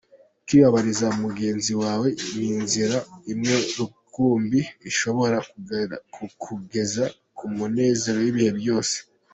Kwibabariza 0.45 1.07
mugenzi 1.23 1.73
wawe 1.81 2.07
ni 2.35 2.45
inzira 2.55 2.97
imwe 3.31 3.55
rukumbi 3.77 4.59
ishobora 4.89 5.37
kukugeza 6.13 7.03
ku 7.37 7.45
munezero 7.55 8.17
w’ibihe 8.25 8.51
byose. 8.59 8.95